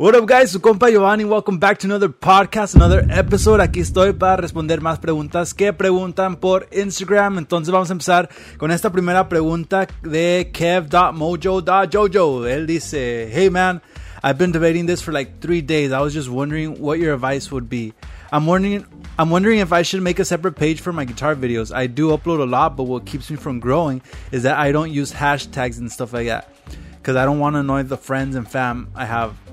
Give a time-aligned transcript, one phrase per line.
[0.00, 0.50] What up, guys?
[0.50, 1.24] Su compa Giovanni.
[1.24, 3.60] Welcome back to another podcast, another episode.
[3.60, 7.36] Aquí estoy para responder más preguntas que preguntan por Instagram.
[7.36, 12.46] Entonces vamos a empezar con esta primera pregunta de kev.mojo.jojo.
[12.46, 13.82] Él dice, Hey man,
[14.22, 15.92] I've been debating this for like three days.
[15.92, 17.92] I was just wondering what your advice would be.
[18.32, 18.86] I'm wondering
[19.18, 21.74] I'm wondering if I should make a separate page for my guitar videos.
[21.74, 24.00] I do upload a lot, but what keeps me from growing
[24.32, 26.48] is that I don't use hashtags and stuff like that.
[27.02, 29.49] Cause I don't want to annoy the friends and fam I have.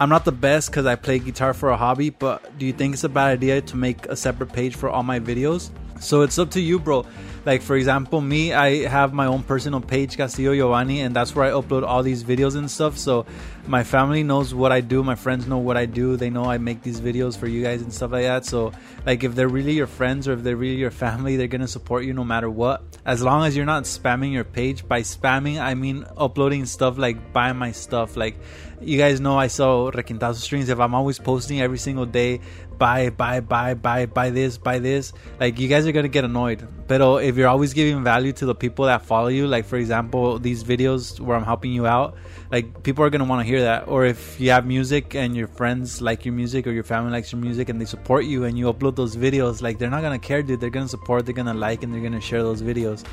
[0.00, 2.94] I'm not the best because I play guitar for a hobby, but do you think
[2.94, 5.70] it's a bad idea to make a separate page for all my videos?
[6.00, 7.06] So it's up to you, bro.
[7.44, 11.44] Like for example, me, I have my own personal page, Castillo Giovanni, and that's where
[11.44, 12.96] I upload all these videos and stuff.
[12.96, 13.26] So
[13.66, 16.16] my family knows what I do, my friends know what I do.
[16.16, 18.44] They know I make these videos for you guys and stuff like that.
[18.46, 18.72] So
[19.06, 22.04] like if they're really your friends or if they're really your family, they're gonna support
[22.04, 22.82] you no matter what.
[23.04, 24.86] As long as you're not spamming your page.
[24.88, 28.16] By spamming, I mean uploading stuff like buy my stuff.
[28.16, 28.36] Like
[28.80, 30.68] you guys know I sell Requintazo strings.
[30.68, 32.40] If I'm always posting every single day,
[32.78, 36.66] buy, buy, buy, buy, buy this, buy this, like you guys are gonna get annoyed.
[36.86, 40.38] But if you're always giving value to the people that follow you, like for example,
[40.38, 42.16] these videos where I'm helping you out,
[42.50, 43.88] like people are gonna want to hear that.
[43.88, 47.32] Or if you have music and your friends like your music or your family likes
[47.32, 50.18] your music and they support you and you upload those videos, like they're not gonna
[50.18, 50.60] care, dude.
[50.60, 53.04] They're gonna support, they're gonna like, and they're gonna share those videos.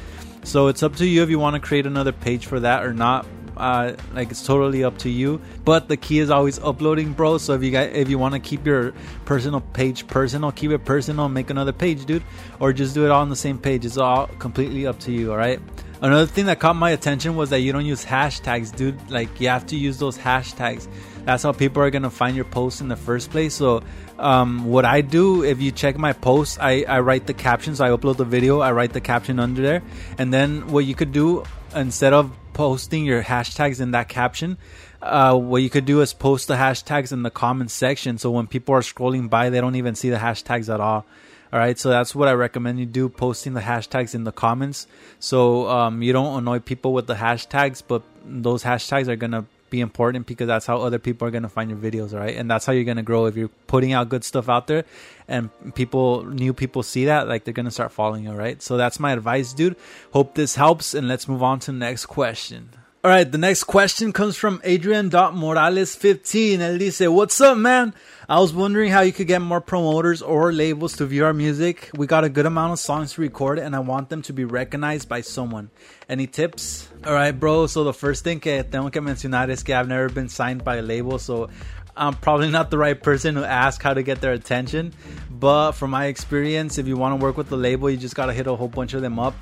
[0.44, 2.94] So it's up to you if you want to create another page for that or
[2.94, 3.26] not
[3.58, 5.42] uh, like it's totally up to you.
[5.66, 7.38] But the key is always uploading bro.
[7.38, 8.94] So if you guys if you want to keep your
[9.26, 12.24] personal page personal keep it personal make another page dude
[12.60, 15.32] or just do it all on the same page it's all completely up to you
[15.32, 15.60] all right?
[16.02, 19.12] Another thing that caught my attention was that you don't use hashtags dude.
[19.12, 20.88] Like you have to use those hashtags.
[21.26, 23.54] That's how people are gonna find your post in the first place.
[23.54, 23.84] So
[24.18, 27.86] um, what i do if you check my posts I, I write the captions so
[27.86, 29.84] i upload the video i write the caption under there.
[30.18, 31.44] And then what you could do
[31.76, 34.58] instead of posting your hashtags in that caption,
[35.02, 38.18] uh, what you could do is post the hashtags in the comment section.
[38.18, 41.06] So when people are scrolling by, they don't even see the hashtags at all.
[41.54, 44.88] All right, so that's what I recommend you do: posting the hashtags in the comments,
[45.20, 49.82] so um, you don't annoy people with the hashtags, but those hashtags are gonna be
[49.82, 52.36] important because that's how other people are going to find your videos, right?
[52.36, 53.26] And that's how you're going to grow.
[53.26, 54.86] If you're putting out good stuff out there
[55.28, 58.62] and people, new people see that, like they're going to start following you, right?
[58.62, 59.76] So that's my advice, dude.
[60.14, 60.94] Hope this helps.
[60.94, 62.70] And let's move on to the next question.
[63.04, 66.60] All right, the next question comes from Adrian.morales15.
[66.60, 67.96] Él dice, What's up, man?
[68.30, 71.90] I was wondering how you could get more promoters or labels to view our music.
[71.96, 74.46] We got a good amount of songs to record and I want them to be
[74.46, 75.72] recognized by someone.
[76.08, 76.88] Any tips?
[77.04, 77.66] All right, bro.
[77.66, 80.76] So the first thing que tengo que mencionar is que I've never been signed by
[80.76, 81.50] a label, so
[81.98, 84.94] I'm probably not the right person to ask how to get their attention.
[85.32, 88.28] But from my experience, if you want to work with the label, you just got
[88.28, 89.34] to hit a whole bunch of them up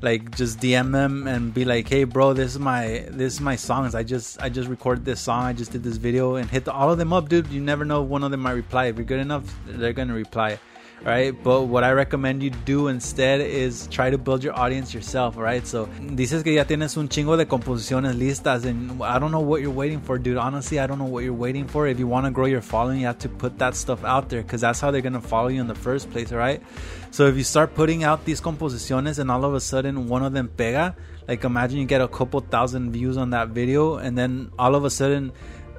[0.00, 3.56] like just DM them and be like, "Hey, bro, this is my this is my
[3.56, 3.94] songs.
[3.94, 5.44] I just I just recorded this song.
[5.44, 7.48] I just did this video and hit the, all of them up, dude.
[7.48, 8.86] You never know one of them might reply.
[8.86, 10.58] If you're good enough, they're gonna reply."
[11.04, 11.32] Right?
[11.42, 15.66] But what I recommend you do instead is try to build your audience yourself, right?
[15.66, 19.60] So dices que ya tienes un chingo de composiciones listas, and I don't know what
[19.60, 20.36] you're waiting for, dude.
[20.36, 21.86] Honestly, I don't know what you're waiting for.
[21.86, 24.42] If you want to grow your following, you have to put that stuff out there
[24.42, 26.62] because that's how they're gonna follow you in the first place, right?
[27.10, 30.32] So if you start putting out these composiciones and all of a sudden one of
[30.32, 30.94] them pega,
[31.26, 34.84] like imagine you get a couple thousand views on that video, and then all of
[34.84, 35.32] a sudden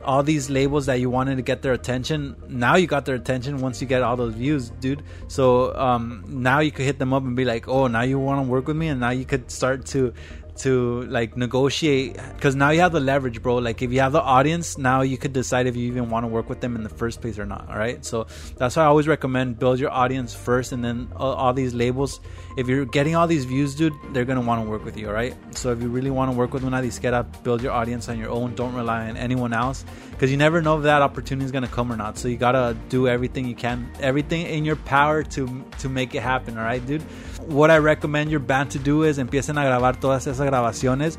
[0.09, 3.59] all these labels that you wanted to get their attention now you got their attention
[3.66, 5.03] once you get all those views dude.
[5.28, 8.44] So um, now you could hit them up and be like oh now you want
[8.44, 10.12] to work with me and now you could start to
[10.59, 13.56] to like negotiate because now you have the leverage bro.
[13.56, 16.28] Like if you have the audience now you could decide if you even want to
[16.28, 18.28] work with them in the first place or not all right so
[18.58, 22.19] that's why i always recommend build your audience first and then all, all these labels
[22.58, 25.14] if you're getting all these views dude they're gonna want to work with you all
[25.14, 28.18] right so if you really want to work with una disquera build your audience on
[28.18, 28.56] your own.
[28.56, 31.92] Don't rely on anyone else because you never know if that opportunity is gonna come
[31.92, 32.18] or not.
[32.18, 36.22] So you gotta do everything you can everything in your power to to make it
[36.22, 37.03] happen all right dude
[37.48, 41.18] what i recommend your band to do is empiecen a grabar todas esas grabaciones.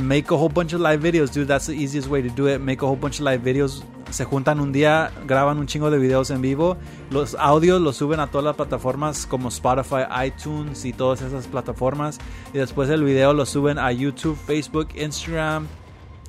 [0.00, 1.46] Make a whole bunch of live videos, dude.
[1.46, 2.60] That's the easiest way to do it.
[2.60, 3.84] Make a whole bunch of live videos.
[4.10, 6.76] Se juntan un día, graban un chingo de videos en vivo.
[7.10, 12.18] Los audios los suben a todas las plataformas como Spotify, iTunes y todas esas plataformas.
[12.52, 15.68] Y después el video lo suben a YouTube, Facebook, Instagram,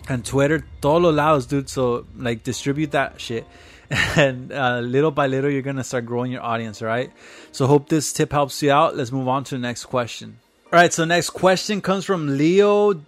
[0.08, 0.64] and Twitter.
[0.80, 1.68] Todos los lados, dude.
[1.68, 3.44] So, like, distribute that shit.
[4.18, 7.12] and uh, little by little you're gonna start growing your audience right
[7.52, 10.40] so hope this tip helps you out let's move on to the next question
[10.70, 13.06] all right, so next question comes from Leo.gtr.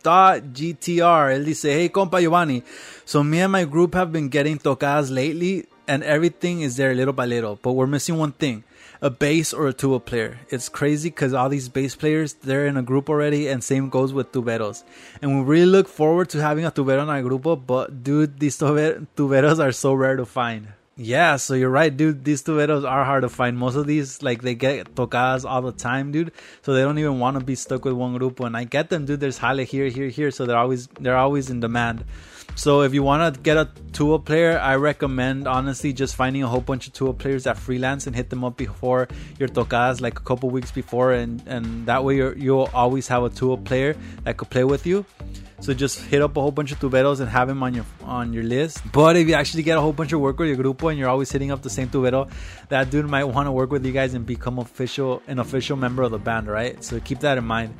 [1.35, 2.63] Él dice, Hey, compa Giovanni.
[3.03, 7.11] So me and my group have been getting tocadas lately, and everything is there little
[7.11, 8.63] by little, but we're missing one thing.
[9.01, 10.39] A bass or a tuba player.
[10.49, 14.13] It's crazy because all these bass players they're in a group already, and same goes
[14.13, 14.83] with tuberos.
[15.21, 18.57] And we really look forward to having a tubero in our grupo, but dude, these
[18.57, 20.73] tuberos are so rare to find.
[21.01, 22.25] Yeah, so you're right, dude.
[22.25, 23.57] These tuberos are hard to find.
[23.57, 26.33] Most of these, like, they get tocadas all the time, dude.
[26.61, 28.45] So they don't even want to be stuck with one grupo.
[28.45, 29.21] And I get them, dude.
[29.21, 30.29] There's jale here, here, here.
[30.29, 32.03] So they're always they're always in demand.
[32.59, 36.47] So if you want to get a tuba player, I recommend honestly just finding a
[36.47, 39.07] whole bunch of tuba players that freelance and hit them up before
[39.39, 43.23] your tocadas, like a couple weeks before, and and that way you will always have
[43.23, 43.95] a tuba player
[44.25, 45.05] that could play with you.
[45.61, 48.31] So just hit up a whole bunch of tuberos and have them on your on
[48.31, 48.81] your list.
[48.91, 51.09] But if you actually get a whole bunch of work with your grupo and you're
[51.09, 52.31] always hitting up the same tubero,
[52.69, 56.03] that dude might want to work with you guys and become official an official member
[56.03, 56.81] of the band, right?
[56.83, 57.75] So keep that in mind.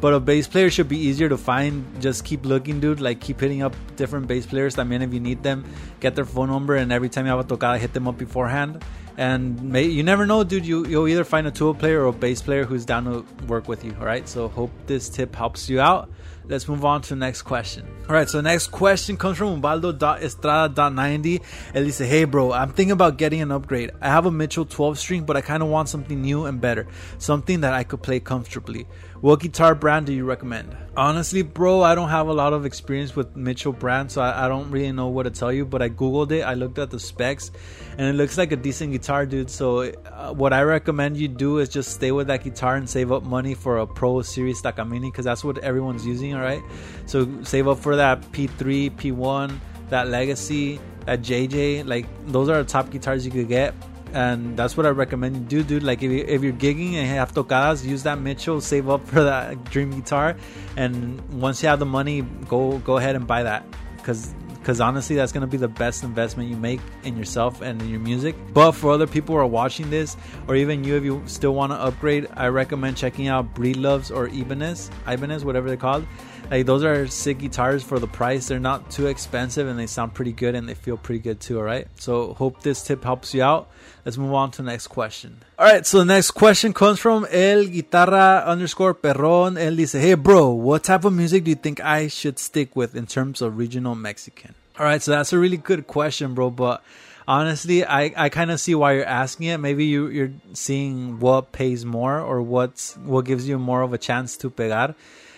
[0.00, 1.84] But a bass player should be easier to find.
[2.00, 3.00] Just keep looking, dude.
[3.00, 4.78] Like keep hitting up different bass players.
[4.78, 5.64] I mean, if you need them,
[6.00, 8.84] get their phone number, and every time you have a tocada, hit them up beforehand.
[9.16, 10.66] And may, you never know, dude.
[10.66, 13.68] You you'll either find a tuba player or a bass player who's down to work
[13.68, 13.96] with you.
[13.98, 14.28] All right.
[14.28, 16.10] So hope this tip helps you out.
[16.46, 17.86] Let's move on to the next question.
[18.08, 21.40] All right, so the next question comes from Ubaldo.estrada.90.
[21.74, 23.92] Él dice, Hey bro, I'm thinking about getting an upgrade.
[24.00, 26.86] I have a Mitchell 12 string, but I kind of want something new and better.
[27.18, 28.86] Something that I could play comfortably.
[29.20, 30.76] What guitar brand do you recommend?
[30.96, 34.48] Honestly, bro, I don't have a lot of experience with Mitchell brand, so I, I,
[34.48, 35.64] don't really know what to tell you.
[35.64, 37.50] But I googled it, I looked at the specs,
[37.98, 39.50] and it looks like a decent guitar, dude.
[39.50, 43.10] So uh, what I recommend you do is just stay with that guitar and save
[43.10, 46.62] up money for a Pro Series Takamine because that's what everyone's using, all right?
[47.06, 49.58] So save up for that P3, P1,
[49.88, 51.88] that Legacy, that JJ.
[51.88, 53.74] Like those are the top guitars you could get
[54.14, 55.82] and that's what I recommend you do, dude.
[55.82, 59.24] Like if, you, if you're gigging and have tocadas, use that Mitchell, save up for
[59.24, 60.36] that dream guitar,
[60.76, 63.66] and once you have the money, go go ahead and buy that.
[63.96, 64.32] Because
[64.64, 68.00] because honestly that's to be the best investment you make in yourself and in your
[68.00, 68.34] music.
[68.54, 70.16] But for other people who are watching this
[70.48, 74.28] or even you if you still want to upgrade i recommend checking out breedloves or
[74.28, 76.06] ibanez ibanez whatever they're called
[76.50, 78.48] like those are sick guitars for the price.
[78.48, 81.58] They're not too expensive and they sound pretty good and they feel pretty good too.
[81.58, 81.88] All right.
[81.96, 83.68] So hope this tip helps you out.
[84.04, 85.42] Let's move on to the next question.
[85.58, 85.86] All right.
[85.86, 89.56] So the next question comes from El Guitarra underscore Perron.
[89.56, 92.94] El dice, Hey bro, what type of music do you think I should stick with
[92.94, 94.54] in terms of regional Mexican?
[94.78, 95.02] All right.
[95.02, 96.50] So that's a really good question, bro.
[96.50, 96.82] But
[97.26, 99.58] honestly, I, I kind of see why you're asking it.
[99.58, 103.98] Maybe you, you're seeing what pays more or what's what gives you more of a
[103.98, 104.94] chance to pegar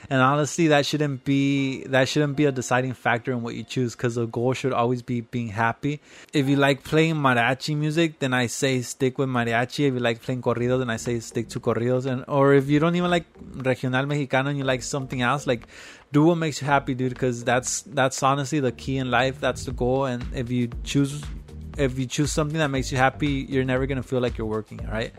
[0.09, 3.97] and honestly that shouldn't be that shouldn't be a deciding factor in what you choose
[3.97, 6.01] because the goal should always be being happy.
[6.33, 9.89] If you like playing mariachi music then i say stick with mariachi.
[9.89, 12.07] If you like playing corridos then i say stick to corridos.
[12.07, 15.67] And or if you don't even like regional mexicano and you like something else like
[16.13, 19.41] do what makes you happy dude because that's that's honestly the key in life.
[19.41, 20.05] That's the goal.
[20.07, 21.23] And if you choose
[21.77, 24.79] if you choose something that makes you happy you're never gonna feel like you're working
[24.87, 25.13] right?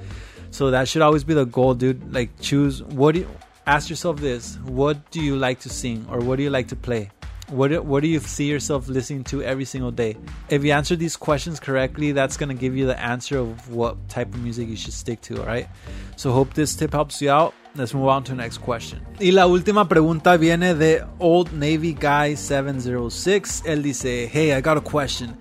[0.50, 2.14] So that should always be the goal dude.
[2.14, 3.28] Like choose what do you
[3.68, 6.76] ask yourself this what do you like to sing or what do you like to
[6.76, 7.12] play
[7.50, 10.18] what, what do you see yourself listening to every single day?
[10.50, 14.10] If you answer these questions correctly, that's going to give you the answer of what
[14.10, 15.70] type of music you should stick to, all right?
[16.18, 17.54] So hope this tip helps you out.
[17.74, 19.00] Let's move on to the next question.
[19.22, 23.64] Y la última pregunta viene de Old Navy Guy 706.
[23.66, 25.38] Él dice, "Hey, I got a question.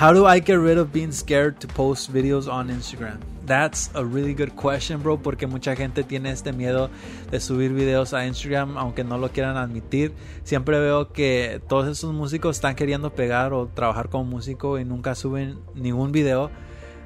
[0.00, 4.02] How do I get rid of being scared to post videos on Instagram?" That's a
[4.02, 6.88] really good question, bro, porque mucha gente tiene este miedo
[7.30, 10.14] de subir videos a Instagram, aunque no lo quieran admitir.
[10.42, 15.14] Siempre veo que todos esos músicos están queriendo pegar o trabajar como músico y nunca
[15.14, 16.50] suben ningún video.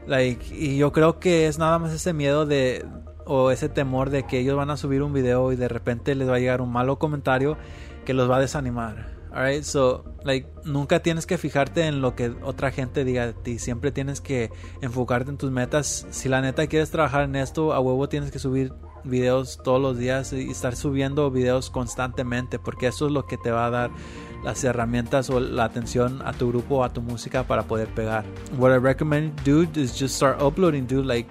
[0.06, 2.86] Like, y yo creo que es nada más ese miedo de
[3.26, 6.28] o ese temor de que ellos van a subir un video y de repente les
[6.28, 7.56] va a llegar un malo comentario
[8.04, 9.13] que los va a desanimar.
[9.34, 13.58] Alright, so, like, nunca tienes que fijarte en lo que otra gente diga de ti.
[13.58, 16.06] Siempre tienes que enfocarte en tus metas.
[16.10, 18.72] Si la neta quieres trabajar en esto, a huevo tienes que subir
[19.02, 23.50] videos todos los días y estar subiendo videos constantemente, porque eso es lo que te
[23.50, 23.90] va a dar
[24.44, 28.24] las herramientas o la atención a tu grupo o a tu música para poder pegar.
[28.56, 31.06] What I recommend, dude, is just start uploading, dude.
[31.06, 31.28] Like,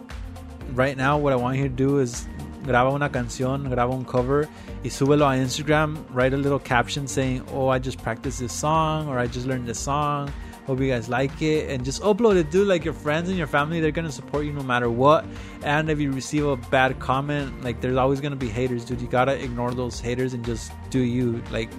[0.75, 2.27] right now, what I want you to do is
[2.65, 4.50] graba una canción, graba un cover
[4.90, 5.98] súbelo a Instagram.
[6.10, 9.68] Write a little caption saying, "Oh, I just practiced this song," or "I just learned
[9.68, 10.32] this song."
[10.66, 12.68] Hope you guys like it and just upload it, dude.
[12.68, 15.25] Like your friends and your family, they're gonna support you no matter what.
[15.63, 19.02] And if you receive a bad comment, like there's always gonna be haters, dude.
[19.02, 21.44] You gotta ignore those haters and just do you.
[21.52, 21.70] Like,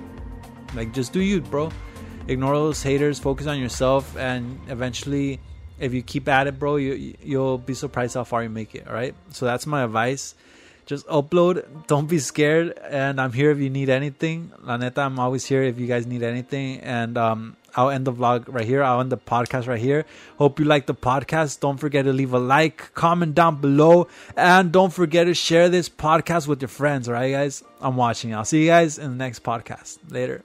[0.75, 1.71] like just do you, bro.
[2.29, 3.19] Ignore those haters.
[3.19, 5.41] Focus on yourself, and eventually,
[5.79, 8.87] if you keep at it, bro, you you'll be surprised how far you make it.
[8.87, 9.15] All right.
[9.31, 10.35] So that's my advice
[10.87, 11.87] just upload.
[11.87, 12.79] Don't be scared.
[12.79, 14.53] And I'm here if you need anything.
[14.63, 16.81] La neta, I'm always here if you guys need anything.
[16.81, 18.83] And um, I'll end the vlog right here.
[18.83, 20.05] I'll end the podcast right here.
[20.39, 21.61] Hope you like the podcast.
[21.61, 25.89] Don't forget to leave a like, comment down below, and don't forget to share this
[25.89, 27.09] podcast with your friends.
[27.09, 27.65] All right, guys.
[27.81, 28.35] I'm watching.
[28.35, 29.99] I'll see you guys in the next podcast.
[30.11, 30.45] Later.